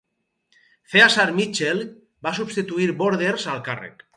[0.93, 1.83] Ceasar Mitchell
[2.29, 4.07] va substituir Borders al càrrec.